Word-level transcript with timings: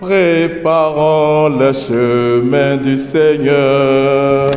Préparons 0.00 1.58
le 1.58 1.72
chemin 1.74 2.78
du 2.78 2.96
Seigneur, 2.96 4.50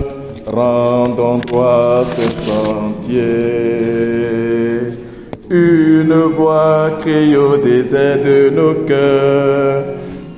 rendons 0.48 1.40
toi 1.42 2.06
ce 2.16 2.22
sentier. 2.50 3.20
Une 5.50 6.14
voix 6.34 6.92
crie 7.02 7.36
au 7.36 7.58
désert 7.58 8.24
de 8.24 8.52
nos 8.52 8.86
cœurs, 8.86 9.84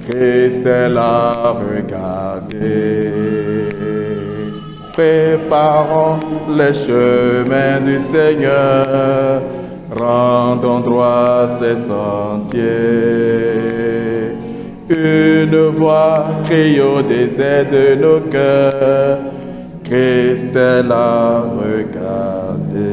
Christ 0.10 0.66
est 0.66 0.90
là, 0.90 1.54
regardez. 1.54 3.12
Préparons 4.92 6.18
le 6.50 6.74
chemin 6.74 7.80
du 7.82 8.00
Seigneur, 8.00 9.44
rendons 9.96 10.80
droit 10.80 11.48
ses 11.48 11.78
sentiers. 11.78 13.36
Une 14.88 15.70
voix 15.70 16.28
crie 16.44 16.80
au 16.80 17.02
désert 17.02 17.68
de 17.72 17.96
nos 17.96 18.20
cœurs, 18.20 19.18
Christ 19.84 20.56
est 20.56 20.84
là, 20.84 21.42
regardez. 21.42 22.86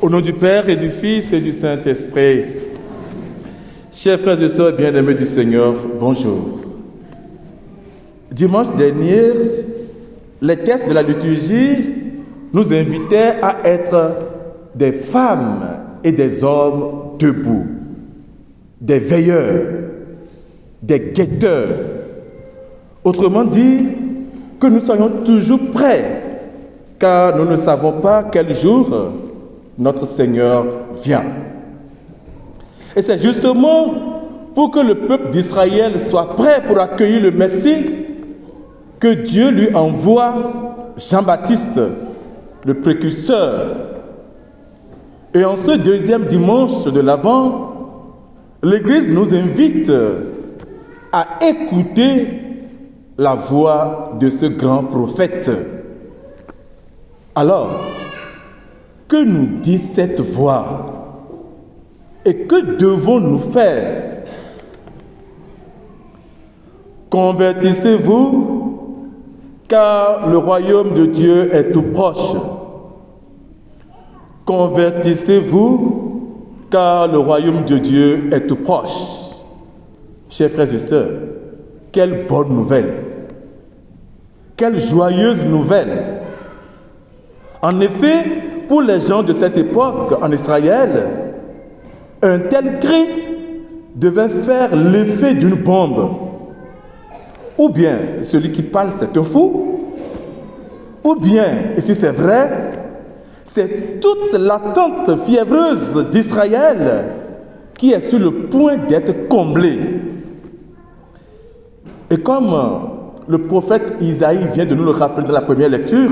Au 0.00 0.08
nom 0.08 0.22
du 0.22 0.32
Père 0.32 0.66
et 0.70 0.76
du 0.76 0.88
Fils 0.88 1.30
et 1.34 1.40
du 1.40 1.52
Saint-Esprit, 1.52 2.44
chers 3.92 4.18
frères 4.20 4.42
et 4.42 4.48
sœurs 4.48 4.72
bien-aimés 4.72 5.12
du 5.12 5.26
Seigneur, 5.26 5.74
bonjour. 6.00 6.60
Dimanche 8.32 8.74
dernier, 8.78 9.32
les 10.40 10.56
textes 10.56 10.88
de 10.88 10.94
la 10.94 11.02
liturgie 11.02 11.76
nous 12.54 12.72
invitaient 12.72 13.34
à 13.42 13.58
être 13.64 14.16
des 14.74 14.92
femmes 14.92 15.60
et 16.02 16.12
des 16.12 16.42
hommes 16.42 17.16
debout, 17.18 17.66
des 18.80 18.98
veilleurs, 18.98 19.79
des 20.82 21.12
guetteurs. 21.14 21.68
Autrement 23.04 23.44
dit, 23.44 23.86
que 24.60 24.66
nous 24.66 24.80
soyons 24.80 25.08
toujours 25.24 25.58
prêts, 25.72 26.22
car 26.98 27.36
nous 27.36 27.46
ne 27.46 27.56
savons 27.56 27.92
pas 27.92 28.24
quel 28.30 28.54
jour 28.54 28.88
notre 29.78 30.06
Seigneur 30.06 30.66
vient. 31.02 31.24
Et 32.94 33.02
c'est 33.02 33.22
justement 33.22 33.94
pour 34.54 34.70
que 34.70 34.80
le 34.80 34.96
peuple 34.96 35.30
d'Israël 35.30 35.94
soit 36.10 36.36
prêt 36.36 36.62
pour 36.66 36.78
accueillir 36.78 37.22
le 37.22 37.30
Messie 37.30 37.86
que 38.98 39.08
Dieu 39.08 39.50
lui 39.50 39.74
envoie 39.74 40.34
Jean-Baptiste, 40.98 41.80
le 42.66 42.74
précurseur. 42.74 43.76
Et 45.32 45.44
en 45.44 45.56
ce 45.56 45.70
deuxième 45.70 46.26
dimanche 46.26 46.84
de 46.84 47.00
l'Avent, 47.00 47.72
l'Église 48.62 49.08
nous 49.08 49.32
invite 49.32 49.90
à 51.12 51.26
écouter 51.40 52.26
la 53.18 53.34
voix 53.34 54.12
de 54.18 54.30
ce 54.30 54.46
grand 54.46 54.84
prophète. 54.84 55.50
Alors, 57.34 57.70
que 59.08 59.22
nous 59.22 59.60
dit 59.62 59.78
cette 59.78 60.20
voix? 60.20 60.86
Et 62.24 62.46
que 62.46 62.76
devons-nous 62.76 63.40
faire? 63.50 64.24
Convertissez-vous, 67.10 69.06
car 69.66 70.28
le 70.28 70.38
royaume 70.38 70.94
de 70.94 71.06
Dieu 71.06 71.54
est 71.54 71.72
tout 71.72 71.82
proche. 71.82 72.36
Convertissez-vous, 74.44 76.22
car 76.70 77.08
le 77.08 77.18
royaume 77.18 77.64
de 77.64 77.78
Dieu 77.78 78.30
est 78.32 78.46
tout 78.46 78.56
proche. 78.56 79.19
Chers 80.30 80.50
frères 80.50 80.72
et 80.72 80.78
sœurs, 80.78 81.08
quelle 81.90 82.26
bonne 82.28 82.50
nouvelle. 82.50 82.92
Quelle 84.56 84.80
joyeuse 84.80 85.44
nouvelle. 85.44 86.20
En 87.60 87.80
effet, 87.80 88.24
pour 88.68 88.80
les 88.80 89.00
gens 89.00 89.24
de 89.24 89.34
cette 89.34 89.58
époque 89.58 90.14
en 90.22 90.30
Israël, 90.30 91.08
un 92.22 92.38
tel 92.38 92.78
cri 92.78 93.06
devait 93.96 94.28
faire 94.28 94.76
l'effet 94.76 95.34
d'une 95.34 95.56
bombe. 95.56 96.10
Ou 97.58 97.68
bien 97.68 97.98
celui 98.22 98.52
qui 98.52 98.62
parle, 98.62 98.90
c'est 99.00 99.16
un 99.16 99.24
fou. 99.24 99.80
Ou 101.02 101.14
bien, 101.16 101.46
et 101.76 101.80
si 101.80 101.96
c'est 101.96 102.12
vrai, 102.12 102.48
c'est 103.46 104.00
toute 104.00 104.38
l'attente 104.38 105.24
fiévreuse 105.24 106.06
d'Israël 106.12 107.04
qui 107.76 107.92
est 107.92 108.08
sur 108.08 108.20
le 108.20 108.30
point 108.44 108.76
d'être 108.76 109.26
comblée. 109.26 109.99
Et 112.10 112.18
comme 112.18 112.52
le 113.28 113.38
prophète 113.38 113.94
Isaïe 114.00 114.48
vient 114.52 114.66
de 114.66 114.74
nous 114.74 114.84
le 114.84 114.90
rappeler 114.90 115.26
dans 115.26 115.32
la 115.32 115.42
première 115.42 115.68
lecture, 115.68 116.10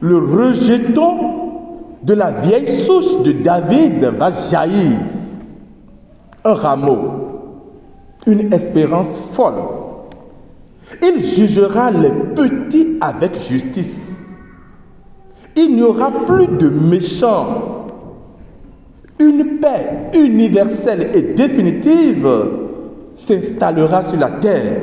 le 0.00 0.18
rejeton 0.18 1.14
de 2.02 2.12
la 2.12 2.30
vieille 2.30 2.84
souche 2.84 3.22
de 3.24 3.32
David 3.32 4.04
va 4.18 4.30
jaillir. 4.50 4.98
Un 6.44 6.52
rameau, 6.52 6.98
une 8.26 8.52
espérance 8.52 9.16
folle. 9.32 9.54
Il 11.02 11.24
jugera 11.24 11.90
les 11.90 12.10
petits 12.10 12.98
avec 13.00 13.40
justice. 13.48 14.14
Il 15.56 15.76
n'y 15.76 15.82
aura 15.82 16.10
plus 16.10 16.48
de 16.48 16.68
méchants. 16.68 17.86
Une 19.18 19.58
paix 19.58 20.10
universelle 20.12 21.12
et 21.14 21.22
définitive 21.34 22.28
s'installera 23.14 24.02
sur 24.04 24.18
la 24.18 24.30
terre. 24.30 24.80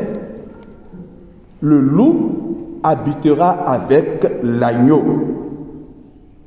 Le 1.62 1.80
loup 1.80 2.80
habitera 2.84 3.50
avec 3.50 4.26
l'agneau. 4.44 5.04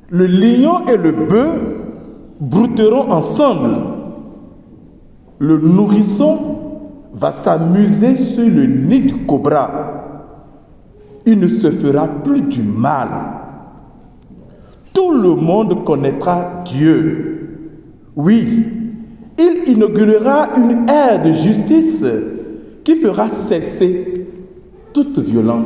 Le 0.09 0.25
lion 0.25 0.87
et 0.87 0.97
le 0.97 1.11
bœuf 1.11 1.59
brouteront 2.39 3.11
ensemble. 3.11 3.75
Le 5.39 5.57
nourrisson 5.57 6.37
va 7.13 7.31
s'amuser 7.31 8.15
sur 8.15 8.45
le 8.45 8.65
nid 8.65 9.01
du 9.01 9.25
cobra. 9.25 9.69
Il 11.25 11.39
ne 11.39 11.47
se 11.47 11.71
fera 11.71 12.07
plus 12.07 12.41
du 12.41 12.61
mal. 12.61 13.07
Tout 14.93 15.11
le 15.11 15.35
monde 15.35 15.83
connaîtra 15.83 16.63
Dieu. 16.65 17.71
Oui, 18.15 18.84
il 19.37 19.63
inaugurera 19.67 20.49
une 20.57 20.87
ère 20.89 21.21
de 21.21 21.31
justice 21.31 22.03
qui 22.83 22.95
fera 22.95 23.29
cesser 23.47 24.27
toute 24.93 25.19
violence. 25.19 25.65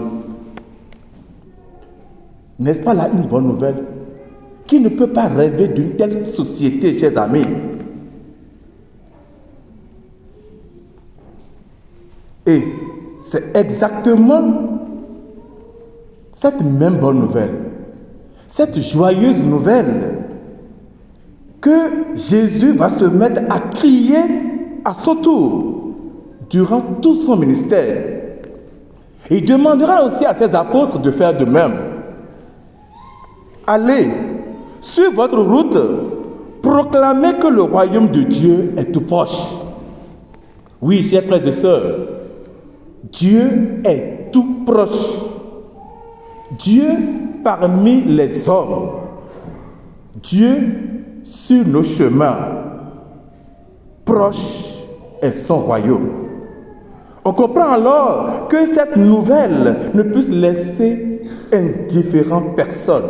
N'est-ce 2.57 2.83
pas 2.83 2.93
là 2.93 3.09
une 3.13 3.27
bonne 3.27 3.47
nouvelle 3.47 3.83
Qui 4.65 4.79
ne 4.79 4.89
peut 4.89 5.11
pas 5.11 5.27
rêver 5.27 5.67
d'une 5.67 5.95
telle 5.95 6.25
société, 6.25 6.97
chers 6.97 7.17
amis? 7.17 7.45
Et 12.45 12.63
c'est 13.21 13.55
exactement 13.55 14.79
cette 16.33 16.61
même 16.61 16.97
bonne 16.97 17.19
nouvelle, 17.19 17.53
cette 18.47 18.79
joyeuse 18.79 19.43
nouvelle 19.43 20.28
que 21.61 22.15
Jésus 22.15 22.73
va 22.73 22.89
se 22.89 23.05
mettre 23.05 23.41
à 23.49 23.59
crier 23.59 24.23
à 24.85 24.93
son 24.93 25.15
tour 25.15 25.93
durant 26.49 26.81
tout 27.01 27.15
son 27.15 27.35
ministère. 27.35 28.19
Il 29.29 29.45
demandera 29.45 30.03
aussi 30.03 30.25
à 30.25 30.33
ses 30.35 30.55
apôtres 30.55 30.99
de 30.99 31.11
faire 31.11 31.37
de 31.37 31.45
même. 31.45 31.75
Allez, 33.67 34.09
sur 34.81 35.11
votre 35.11 35.37
route, 35.39 35.77
proclamez 36.61 37.35
que 37.35 37.47
le 37.47 37.61
royaume 37.61 38.09
de 38.09 38.23
Dieu 38.23 38.73
est 38.77 38.91
tout 38.91 39.01
proche. 39.01 39.39
Oui, 40.81 41.07
chers 41.09 41.23
frères 41.23 41.45
et 41.45 41.51
sœurs, 41.51 41.95
Dieu 43.11 43.81
est 43.83 44.31
tout 44.31 44.63
proche. 44.65 45.19
Dieu 46.57 46.89
parmi 47.43 48.01
les 48.03 48.49
hommes. 48.49 48.91
Dieu 50.23 50.88
sur 51.23 51.67
nos 51.67 51.83
chemins. 51.83 52.37
Proche 54.05 54.83
est 55.21 55.31
son 55.31 55.59
royaume. 55.59 56.09
On 57.25 57.33
comprend 57.33 57.71
alors 57.71 58.47
que 58.47 58.65
cette 58.73 58.95
nouvelle 58.95 59.91
ne 59.93 60.03
puisse 60.03 60.29
laisser 60.29 61.21
indifférent 61.51 62.53
personne 62.55 63.03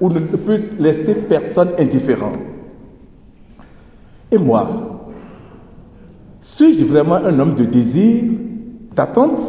ou 0.00 0.08
ne 0.08 0.18
puisse 0.18 0.72
laisser 0.78 1.14
personne 1.14 1.70
indifférent. 1.78 2.32
Et 4.30 4.38
moi, 4.38 4.68
suis-je 6.40 6.84
vraiment 6.84 7.16
un 7.16 7.38
homme 7.38 7.54
de 7.54 7.64
désir, 7.64 8.22
d'attente? 8.94 9.40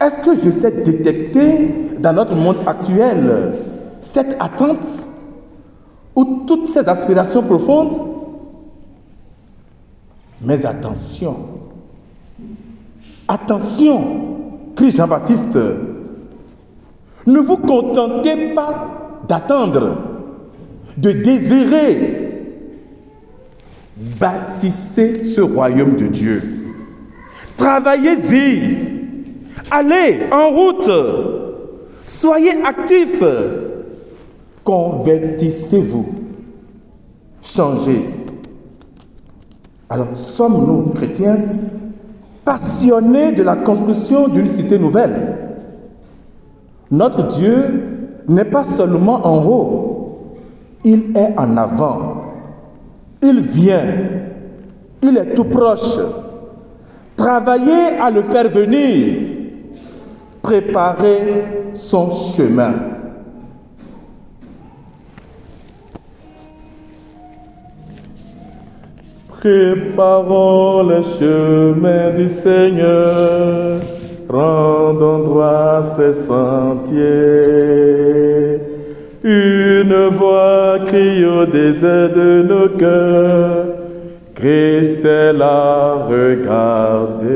Est-ce 0.00 0.20
que 0.24 0.40
je 0.42 0.50
sais 0.50 0.70
détecter 0.70 1.74
dans 1.98 2.12
notre 2.12 2.34
monde 2.34 2.58
actuel 2.66 3.52
cette 4.00 4.36
attente? 4.40 4.86
Ou 6.18 6.42
toutes 6.48 6.70
ces 6.70 6.80
aspirations 6.80 7.44
profondes 7.44 7.96
Mais 10.42 10.66
attention, 10.66 11.36
attention, 13.28 14.00
crie 14.74 14.90
Jean-Baptiste, 14.90 15.56
ne 17.24 17.38
vous 17.38 17.58
contentez 17.58 18.52
pas 18.52 19.20
d'attendre, 19.28 19.96
de 20.96 21.12
désirer 21.12 22.24
bâtissez 24.18 25.22
ce 25.22 25.40
royaume 25.40 25.96
de 25.96 26.08
Dieu. 26.08 26.42
Travaillez-y. 27.56 28.76
Allez 29.70 30.20
en 30.32 30.50
route. 30.50 30.90
Soyez 32.08 32.64
actifs. 32.64 33.22
Convertissez-vous. 34.68 36.04
Changez. 37.40 38.04
Alors, 39.88 40.08
sommes-nous 40.12 40.92
chrétiens 40.92 41.38
passionnés 42.44 43.32
de 43.32 43.42
la 43.42 43.56
construction 43.56 44.28
d'une 44.28 44.46
cité 44.46 44.78
nouvelle? 44.78 45.38
Notre 46.90 47.28
Dieu 47.28 48.20
n'est 48.28 48.44
pas 48.44 48.64
seulement 48.64 49.26
en 49.26 49.42
haut, 49.42 50.34
il 50.84 51.16
est 51.16 51.38
en 51.38 51.56
avant. 51.56 52.24
Il 53.22 53.40
vient, 53.40 53.86
il 55.00 55.16
est 55.16 55.34
tout 55.34 55.44
proche. 55.44 55.98
Travaillez 57.16 57.96
à 57.98 58.10
le 58.10 58.22
faire 58.22 58.50
venir. 58.50 59.16
Préparez 60.42 61.72
son 61.72 62.10
chemin. 62.10 62.97
Préparons 69.38 70.82
le 70.82 71.00
chemin 71.00 72.10
du 72.10 72.28
Seigneur, 72.28 73.80
rendons 74.28 75.20
droit 75.20 75.84
ses 75.96 76.12
sentiers. 76.26 76.98
Une 79.22 80.08
voix 80.08 80.80
crie 80.84 81.24
au 81.24 81.46
désert 81.46 82.12
de 82.12 82.42
nos 82.42 82.68
cœurs, 82.70 83.66
Christ 84.34 85.04
est 85.04 85.32
là, 85.32 86.08
regardez. 86.08 87.28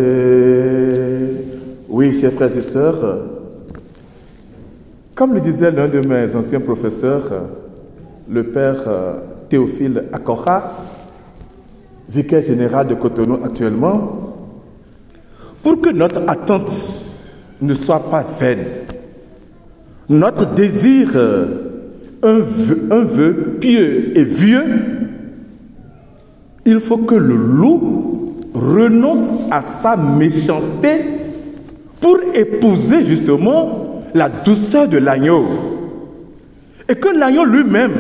Oui, 1.89 2.19
chers 2.21 2.33
frères 2.33 2.57
et 2.57 2.63
sœurs, 2.63 3.19
comme 5.15 5.35
le 5.35 5.41
disait 5.41 5.71
l'un 5.71 5.87
de 5.87 6.01
mes 6.05 6.35
anciens 6.35 6.59
professeurs, 6.59 7.31
le 8.29 8.43
père 8.43 8.83
Théophile 9.49 10.07
Akora, 10.13 10.73
vicaire 12.09 12.43
général 12.43 12.89
de 12.89 12.95
Cotonou 12.95 13.39
actuellement, 13.45 14.37
pour 15.63 15.81
que 15.81 15.91
notre 15.91 16.23
attente 16.27 16.71
ne 17.61 17.75
soit 17.75 18.11
pas 18.11 18.25
vaine, 18.39 18.65
notre 20.09 20.47
désir 20.55 21.17
un 22.23 22.39
vœu, 23.05 23.57
pieux 23.61 24.17
et 24.17 24.25
vieux, 24.25 24.65
il 26.65 26.81
faut 26.81 26.99
que 26.99 27.15
le 27.15 27.35
loup 27.35 28.37
renonce 28.55 29.29
à 29.51 29.63
sa 29.63 29.97
méchanceté 29.97 31.05
pour 32.01 32.19
épouser 32.35 33.05
justement 33.05 34.03
la 34.15 34.29
douceur 34.29 34.89
de 34.89 34.99
l'agneau. 34.99 35.45
Et 36.89 36.95
que 36.95 37.09
l'agneau 37.09 37.45
lui-même 37.45 37.93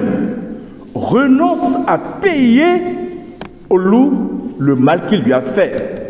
renonce 0.94 1.76
à 1.86 1.98
payer 1.98 3.01
au 3.72 3.78
loup 3.78 4.12
le 4.58 4.76
mal 4.76 5.06
qu'il 5.08 5.22
lui 5.22 5.32
a 5.32 5.40
fait. 5.40 6.02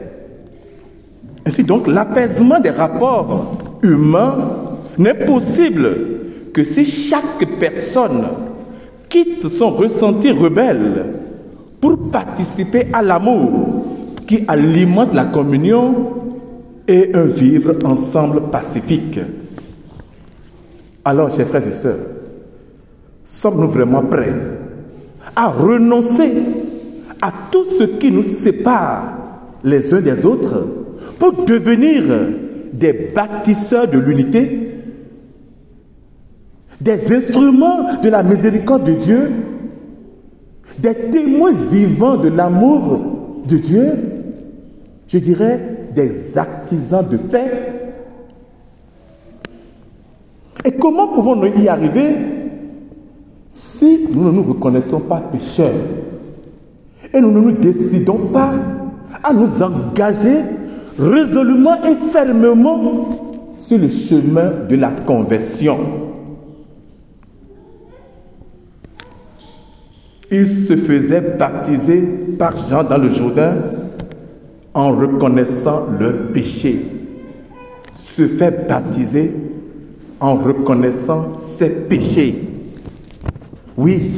Ainsi 1.47 1.65
donc, 1.65 1.87
l'apaisement 1.87 2.61
des 2.61 2.71
rapports 2.71 3.53
humains 3.83 4.79
n'est 4.99 5.15
possible 5.27 5.97
que 6.53 6.65
si 6.65 6.85
chaque 6.85 7.47
personne 7.59 8.25
quitte 9.09 9.49
son 9.49 9.71
ressenti 9.71 10.31
rebelle 10.31 11.05
pour 11.81 12.11
participer 12.11 12.89
à 12.93 13.03
l'amour 13.03 13.85
qui 14.27 14.45
alimente 14.49 15.15
la 15.15 15.27
communion 15.27 16.11
et 16.89 17.11
un 17.15 17.25
vivre 17.25 17.75
ensemble 17.85 18.43
pacifique. 18.51 19.21
Alors, 21.05 21.35
chers 21.35 21.47
frères 21.47 21.67
et 21.67 21.73
sœurs, 21.73 21.97
sommes-nous 23.25 23.69
vraiment 23.69 24.03
prêts 24.03 24.35
à 25.35 25.49
renoncer 25.49 26.33
à 27.23 27.33
tout 27.51 27.65
ce 27.65 27.85
qui 27.85 28.11
nous 28.11 28.25
sépare 28.25 29.05
les 29.65 29.95
uns 29.95 30.01
des 30.01 30.27
autres 30.27 30.67
pour 31.19 31.45
devenir 31.45 32.03
des 32.73 33.13
bâtisseurs 33.15 33.89
de 33.89 33.99
l'unité 33.99 34.73
des 36.83 37.13
instruments 37.13 38.01
de 38.03 38.09
la 38.09 38.25
miséricorde 38.25 38.85
de 38.85 38.95
Dieu, 38.95 39.31
des 40.79 40.95
témoins 40.95 41.53
vivants 41.71 42.17
de 42.17 42.29
l'amour 42.29 42.99
de 43.47 43.57
Dieu, 43.57 43.87
je 45.07 45.19
dirais 45.19 45.61
des 45.95 46.37
artisans 46.37 47.07
de 47.09 47.19
paix. 47.19 47.73
Et 50.65 50.73
comment 50.73 51.09
pouvons-nous 51.09 51.61
y 51.61 51.69
arriver 51.69 52.17
si 53.51 54.07
nous 54.13 54.25
ne 54.25 54.31
nous 54.31 54.43
reconnaissons 54.43 55.01
pas 55.01 55.21
pécheurs? 55.21 55.73
Et 57.15 57.21
nous 57.21 57.31
ne 57.31 57.41
nous 57.41 57.53
décidons 57.53 58.29
pas 58.33 58.53
à 59.23 59.33
nous 59.33 59.51
engager 59.63 60.41
résolument 60.99 61.77
et 61.85 62.13
fermement 62.13 63.39
sur 63.53 63.79
le 63.79 63.89
chemin 63.89 64.51
de 64.69 64.77
la 64.77 64.91
conversion 64.91 65.79
Ils 70.35 70.49
se 70.49 70.77
faisaient 70.77 71.37
baptiser 71.39 72.01
par 72.39 72.57
Jean 72.57 72.85
dans 72.85 72.97
le 72.97 73.11
Jourdain 73.11 73.55
en 74.73 74.93
reconnaissant 74.97 75.87
leur 76.01 76.33
péché. 76.33 76.87
Se 77.97 78.27
fait 78.27 78.67
baptiser 78.67 79.31
en 80.21 80.37
reconnaissant 80.37 81.39
ses 81.39 81.69
péchés. 81.69 82.45
Oui, 83.77 84.11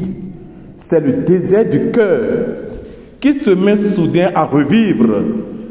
c'est 0.79 1.01
le 1.01 1.25
désert 1.25 1.69
du 1.69 1.91
cœur 1.91 2.64
qui 3.25 3.35
se 3.35 3.49
met 3.49 3.79
soudain 3.79 4.31
à 4.35 4.45
revivre 4.45 5.23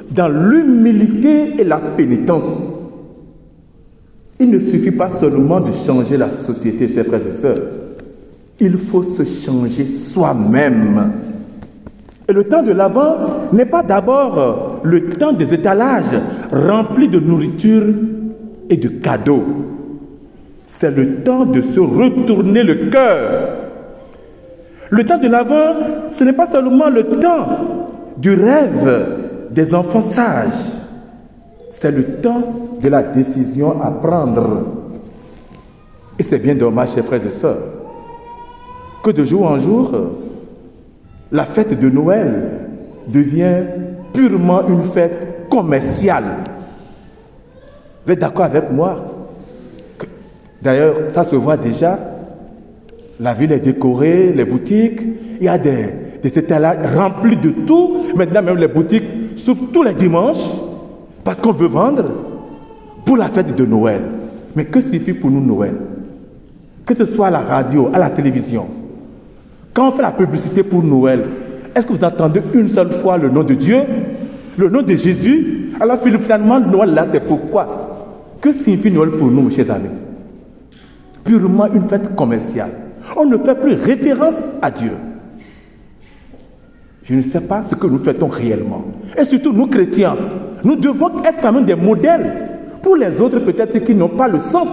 dans 0.09 0.27
l'humilité 0.27 1.59
et 1.59 1.63
la 1.63 1.77
pénitence. 1.77 2.73
Il 4.39 4.49
ne 4.49 4.59
suffit 4.59 4.89
pas 4.89 5.09
seulement 5.09 5.59
de 5.59 5.71
changer 5.71 6.17
la 6.17 6.31
société, 6.31 6.91
chers 6.91 7.05
frères 7.05 7.27
et 7.27 7.33
sœurs 7.33 7.59
il 8.59 8.77
faut 8.77 9.03
se 9.03 9.23
changer 9.23 9.85
soi-même. 9.85 11.11
Et 12.27 12.33
le 12.33 12.45
temps 12.45 12.63
de 12.63 12.71
l'avant 12.71 13.15
n'est 13.51 13.65
pas 13.65 13.83
d'abord 13.83 14.79
le 14.83 15.09
temps 15.09 15.33
des 15.33 15.53
étalages 15.53 16.15
remplis 16.51 17.09
de 17.09 17.19
nourriture 17.19 17.83
et 18.69 18.77
de 18.77 18.87
cadeaux. 18.87 19.43
C'est 20.65 20.91
le 20.91 21.23
temps 21.23 21.45
de 21.45 21.61
se 21.61 21.79
retourner 21.79 22.63
le 22.63 22.89
cœur. 22.89 23.62
Le 24.93 25.03
temps 25.05 25.17
de 25.17 25.27
l'avant, 25.27 25.73
ce 26.15 26.23
n'est 26.23 26.33
pas 26.33 26.45
seulement 26.45 26.87
le 26.87 27.03
temps 27.17 27.47
du 28.17 28.35
rêve 28.35 29.47
des 29.49 29.73
enfants 29.73 30.01
sages. 30.01 30.53
C'est 31.71 31.89
le 31.89 32.21
temps 32.21 32.43
de 32.79 32.89
la 32.89 33.01
décision 33.01 33.81
à 33.81 33.89
prendre. 33.89 34.67
Et 36.19 36.21
c'est 36.21 36.37
bien 36.37 36.53
dommage, 36.53 36.91
chers 36.93 37.05
frères 37.05 37.25
et 37.25 37.31
sœurs 37.31 37.57
que 39.03 39.09
de 39.09 39.25
jour 39.25 39.47
en 39.47 39.57
jour, 39.57 39.91
la 41.31 41.45
fête 41.45 41.79
de 41.79 41.89
Noël 41.89 42.51
devient 43.07 43.63
purement 44.13 44.61
une 44.67 44.83
fête 44.83 45.49
commerciale. 45.49 46.43
Vous 48.05 48.11
êtes 48.11 48.19
d'accord 48.19 48.45
avec 48.45 48.69
moi 48.71 49.07
D'ailleurs, 50.61 50.95
ça 51.09 51.25
se 51.25 51.35
voit 51.35 51.57
déjà. 51.57 51.97
La 53.19 53.33
ville 53.33 53.51
est 53.51 53.59
décorée, 53.59 54.33
les 54.33 54.45
boutiques, 54.45 55.01
il 55.39 55.45
y 55.45 55.47
a 55.47 55.57
des, 55.57 55.87
des 56.21 56.39
étalages 56.39 56.95
remplis 56.95 57.37
de 57.37 57.51
tout. 57.51 57.97
Maintenant, 58.15 58.41
même 58.41 58.57
les 58.57 58.67
boutiques 58.67 59.03
s'ouvrent 59.35 59.71
tous 59.71 59.83
les 59.83 59.93
dimanches 59.93 60.49
parce 61.23 61.39
qu'on 61.39 61.51
veut 61.51 61.67
vendre 61.67 62.05
pour 63.05 63.17
la 63.17 63.27
fête 63.29 63.55
de 63.55 63.65
Noël. 63.65 64.01
Mais 64.55 64.65
que 64.65 64.81
suffit 64.81 65.13
pour 65.13 65.29
nous 65.31 65.41
Noël? 65.41 65.73
Que 66.85 66.93
ce 66.95 67.05
soit 67.05 67.27
à 67.27 67.31
la 67.31 67.39
radio, 67.39 67.89
à 67.93 67.99
la 67.99 68.09
télévision, 68.09 68.65
quand 69.73 69.87
on 69.87 69.91
fait 69.91 70.01
la 70.01 70.11
publicité 70.11 70.63
pour 70.63 70.83
Noël, 70.83 71.23
est-ce 71.75 71.85
que 71.85 71.93
vous 71.93 72.03
entendez 72.03 72.41
une 72.53 72.67
seule 72.67 72.91
fois 72.91 73.17
le 73.17 73.29
nom 73.29 73.43
de 73.43 73.53
Dieu 73.55 73.79
Le 74.57 74.69
nom 74.69 74.81
de 74.81 74.93
Jésus? 74.95 75.71
Alors 75.79 75.97
finalement, 75.99 76.59
Noël 76.59 76.93
là, 76.93 77.07
c'est 77.11 77.23
pourquoi? 77.23 78.35
Que 78.41 78.53
signifie 78.53 78.91
Noël 78.91 79.11
pour 79.11 79.31
nous, 79.31 79.43
mes 79.43 79.51
chers 79.51 79.71
amis? 79.71 79.89
Purement 81.23 81.67
une 81.73 81.87
fête 81.87 82.15
commerciale. 82.15 82.69
On 83.15 83.25
ne 83.25 83.37
fait 83.37 83.55
plus 83.55 83.73
référence 83.73 84.51
à 84.61 84.71
Dieu. 84.71 84.91
je 87.03 87.15
ne 87.15 87.21
sais 87.21 87.41
pas 87.41 87.63
ce 87.63 87.75
que 87.75 87.87
nous 87.87 87.99
fêtons 87.99 88.27
réellement. 88.27 88.85
Et 89.17 89.25
surtout, 89.25 89.51
nous 89.53 89.67
chrétiens, 89.67 90.15
nous 90.63 90.75
devons 90.75 91.23
être 91.23 91.41
quand 91.41 91.51
même 91.51 91.65
des 91.65 91.75
modèles 91.75 92.49
pour 92.81 92.95
les 92.95 93.19
autres 93.19 93.39
peut-être 93.39 93.77
qui 93.79 93.93
n'ont 93.95 94.09
pas 94.09 94.27
le 94.27 94.39
sens 94.39 94.69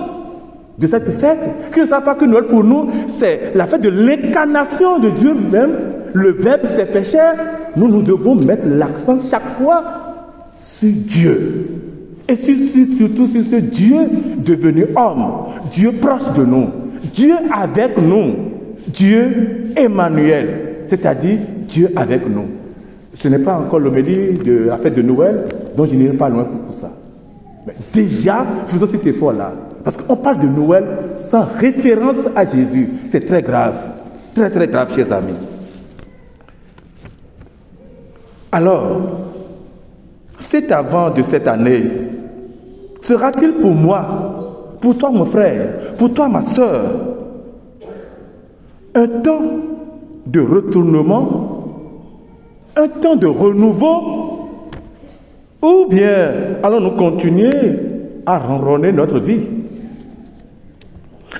de 0.78 0.86
cette 0.86 1.10
fête, 1.18 1.38
qui 1.74 1.80
ne 1.80 1.86
savent 1.86 2.04
pas 2.04 2.14
que 2.14 2.24
Noël 2.24 2.44
pour 2.44 2.64
nous, 2.64 2.88
c'est 3.08 3.52
la 3.54 3.66
fête 3.66 3.82
de 3.82 3.90
l'incarnation 3.90 4.98
de 4.98 5.10
Dieu 5.10 5.34
même. 5.34 5.72
Le 6.12 6.32
Verbe 6.32 6.66
s'est 6.66 6.86
fait 6.86 7.04
chair. 7.04 7.34
Nous, 7.76 7.88
nous 7.88 8.02
devons 8.02 8.34
mettre 8.34 8.66
l'accent 8.66 9.18
chaque 9.22 9.46
fois 9.58 9.84
sur 10.58 10.90
Dieu. 10.90 11.66
Et 12.28 12.36
surtout 12.36 13.26
sur 13.26 13.44
ce 13.44 13.56
Dieu 13.56 13.98
devenu 14.38 14.86
homme, 14.96 15.46
Dieu 15.72 15.92
proche 15.92 16.32
de 16.36 16.44
nous, 16.44 16.68
Dieu 17.04 17.34
avec 17.52 17.98
nous, 17.98 18.34
Dieu 18.88 19.64
Emmanuel, 19.76 20.82
c'est-à-dire 20.86 21.38
Dieu 21.68 21.90
avec 21.96 22.28
nous. 22.28 22.46
Ce 23.14 23.28
n'est 23.28 23.38
pas 23.38 23.56
encore 23.58 23.80
l'homélie 23.80 24.38
de 24.38 24.66
la 24.66 24.76
fête 24.76 24.94
de 24.94 25.02
Noël, 25.02 25.44
dont 25.76 25.84
je 25.84 25.94
n'irai 25.94 26.16
pas 26.16 26.28
loin 26.28 26.44
pour 26.44 26.74
ça. 26.74 26.90
Mais 27.66 27.74
déjà, 27.92 28.46
faisons 28.66 28.86
cet 28.86 29.06
effort-là. 29.06 29.52
Parce 29.84 29.96
qu'on 29.96 30.16
parle 30.16 30.38
de 30.38 30.46
Noël 30.46 30.84
sans 31.16 31.44
référence 31.56 32.28
à 32.36 32.44
Jésus. 32.44 32.88
C'est 33.10 33.26
très 33.26 33.42
grave. 33.42 33.74
Très, 34.34 34.50
très 34.50 34.68
grave, 34.68 34.94
chers 34.94 35.12
amis. 35.12 35.34
Alors, 38.52 39.00
cet 40.38 40.72
avant 40.72 41.10
de 41.10 41.22
cette 41.22 41.46
année 41.46 41.84
sera-t-il 43.02 43.52
pour 43.54 43.72
moi, 43.72 44.39
pour 44.80 44.96
toi 44.96 45.10
mon 45.10 45.24
frère, 45.24 45.94
pour 45.98 46.12
toi 46.12 46.28
ma 46.28 46.42
soeur, 46.42 46.84
un 48.94 49.06
temps 49.06 49.42
de 50.26 50.40
retournement, 50.40 51.64
un 52.76 52.88
temps 52.88 53.16
de 53.16 53.26
renouveau, 53.26 54.48
ou 55.62 55.86
bien 55.88 56.32
allons-nous 56.62 56.92
continuer 56.92 57.52
à 58.26 58.38
ronronner 58.38 58.92
notre 58.92 59.18
vie? 59.18 59.42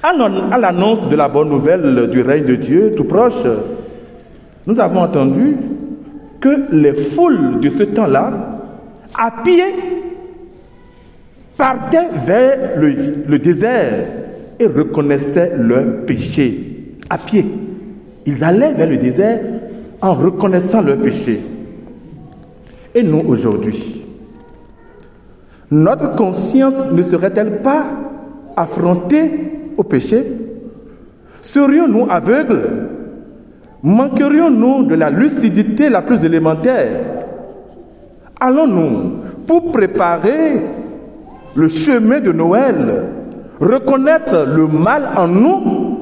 À 0.03 0.59
l'annonce 0.59 1.09
de 1.09 1.17
la 1.17 1.29
bonne 1.29 1.49
nouvelle 1.51 2.09
du 2.11 2.23
règne 2.23 2.47
de 2.47 2.55
Dieu 2.57 2.95
tout 2.97 3.05
proche, 3.05 3.45
nous 4.67 4.79
avons 4.79 5.01
entendu 5.01 5.57
que 6.41 6.73
les 6.73 6.95
foules 6.95 7.61
de 7.61 7.69
ce 7.71 7.83
temps-là, 7.83 8.33
à 9.19 9.43
pied, 9.43 9.65
partaient 11.61 12.09
vers 12.25 12.79
le, 12.79 13.39
désert 13.39 13.93
et 14.59 14.67
reconnaissaient 14.67 15.53
leur 15.59 16.07
péché 16.07 16.97
à 17.11 17.19
pied. 17.19 17.45
Ils 18.25 18.43
allaient 18.43 18.73
vers 18.73 18.89
le 18.89 18.97
désert 18.97 19.41
en 20.01 20.15
reconnaissant 20.15 20.81
leur 20.81 20.97
péché. 20.97 21.39
Et 22.95 23.03
nous, 23.03 23.21
aujourd'hui, 23.29 24.07
notre 25.71 26.15
conscience 26.15 26.77
ne 26.91 27.03
serait-elle 27.03 27.59
pas 27.59 27.85
affrontée 28.57 29.31
au 29.77 29.85
péché? 29.85 30.25
Serions-nous 31.43 32.07
aveugles? 32.09 32.89
Manquerions-nous 33.83 34.87
de 34.87 34.95
la 34.95 35.11
lucidité 35.11 35.91
la 35.91 36.01
plus 36.01 36.25
élémentaire? 36.25 36.89
Allons-nous, 38.41 39.11
pour 39.47 39.73
préparer 39.73 40.80
le 41.55 41.69
chemin 41.69 42.21
de 42.21 42.33
Noël, 42.33 43.05
reconnaître 43.61 44.47
le 44.47 44.67
mal 44.67 45.11
en 45.17 45.29
nous 45.29 45.97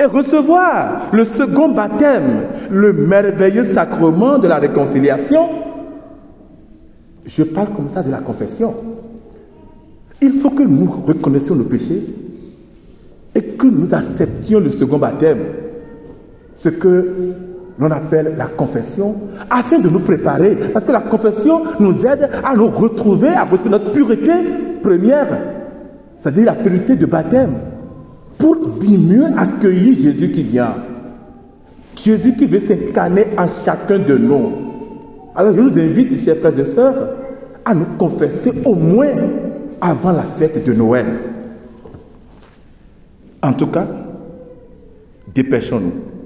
et 0.00 0.04
recevoir 0.04 1.08
le 1.12 1.24
second 1.24 1.70
baptême, 1.70 2.46
le 2.70 2.92
merveilleux 2.92 3.64
sacrement 3.64 4.38
de 4.38 4.48
la 4.48 4.56
réconciliation 4.58 5.48
Je 7.24 7.42
parle 7.44 7.68
comme 7.76 7.88
ça 7.88 8.02
de 8.02 8.10
la 8.10 8.18
confession. 8.18 8.74
Il 10.22 10.32
faut 10.34 10.50
que 10.50 10.62
nous 10.62 10.90
reconnaissions 11.06 11.54
nos 11.54 11.64
péchés 11.64 12.02
et 13.34 13.42
que 13.42 13.66
nous 13.66 13.94
acceptions 13.94 14.60
le 14.60 14.70
second 14.70 14.98
baptême 14.98 15.38
ce 16.54 16.68
que 16.68 17.32
l'on 17.80 17.90
appelle 17.90 18.34
la 18.36 18.44
confession, 18.44 19.16
afin 19.48 19.78
de 19.78 19.88
nous 19.88 20.00
préparer. 20.00 20.56
Parce 20.72 20.84
que 20.84 20.92
la 20.92 21.00
confession 21.00 21.62
nous 21.80 22.06
aide 22.06 22.28
à 22.44 22.54
nous 22.54 22.68
retrouver, 22.68 23.28
à 23.28 23.44
retrouver 23.44 23.70
notre 23.70 23.92
pureté 23.92 24.32
première, 24.82 25.26
c'est-à-dire 26.20 26.44
la 26.44 26.54
pureté 26.54 26.96
de 26.96 27.06
baptême, 27.06 27.54
pour 28.38 28.56
mieux 28.82 29.26
accueillir 29.36 30.02
Jésus 30.02 30.30
qui 30.30 30.42
vient. 30.42 30.74
Jésus 31.96 32.34
qui 32.36 32.46
veut 32.46 32.60
s'incarner 32.60 33.26
en 33.36 33.46
chacun 33.48 33.98
de 33.98 34.16
nous. 34.16 34.52
Alors 35.34 35.54
je 35.54 35.60
nous 35.60 35.78
invite, 35.78 36.22
chers 36.22 36.36
frères 36.36 36.58
et 36.58 36.64
sœurs, 36.64 36.94
à 37.64 37.74
nous 37.74 37.86
confesser 37.98 38.52
au 38.64 38.74
moins 38.74 39.08
avant 39.80 40.12
la 40.12 40.22
fête 40.22 40.64
de 40.66 40.72
Noël. 40.72 41.06
En 43.42 43.52
tout 43.52 43.68
cas, 43.68 43.86
dépêchons-nous. 45.34 46.19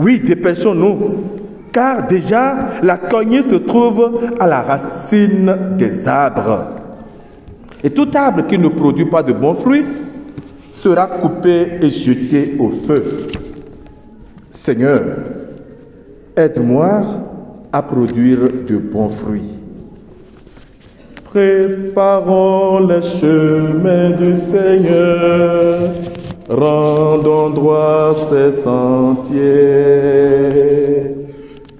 Oui, 0.00 0.18
dépêchons-nous, 0.18 0.96
car 1.72 2.06
déjà 2.06 2.80
la 2.82 2.96
cognée 2.96 3.42
se 3.42 3.56
trouve 3.56 4.30
à 4.40 4.46
la 4.46 4.62
racine 4.62 5.54
des 5.76 6.08
arbres. 6.08 6.68
Et 7.84 7.90
tout 7.90 8.08
arbre 8.14 8.46
qui 8.46 8.56
ne 8.56 8.68
produit 8.68 9.04
pas 9.04 9.22
de 9.22 9.34
bons 9.34 9.54
fruits 9.54 9.84
sera 10.72 11.06
coupé 11.06 11.80
et 11.82 11.90
jeté 11.90 12.56
au 12.58 12.70
feu. 12.70 13.28
Seigneur, 14.50 15.02
aide-moi 16.34 17.02
à 17.70 17.82
produire 17.82 18.38
de 18.66 18.78
bons 18.78 19.10
fruits. 19.10 19.52
Préparons 21.24 22.86
les 22.86 23.02
chemins 23.02 24.12
du 24.12 24.34
Seigneur 24.34 25.90
rendons 26.50 27.50
droit 27.50 28.14
ses 28.28 28.52
sentiers. 28.60 29.40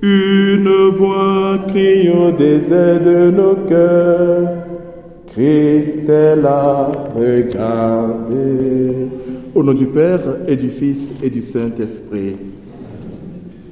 Une 0.03 0.91
voix 0.97 1.59
crie 1.69 2.09
au 2.09 2.31
désert 2.31 3.01
de 3.01 3.31
nos 3.31 3.57
cœurs, 3.69 4.49
Christ 5.27 6.09
est 6.09 6.37
là, 6.37 6.91
regardez. 7.15 9.09
Au 9.55 9.63
nom 9.63 9.75
du 9.75 9.87
Père 9.87 10.39
et 10.47 10.57
du 10.57 10.71
Fils 10.71 11.13
et 11.23 11.29
du 11.29 11.43
Saint-Esprit. 11.43 12.37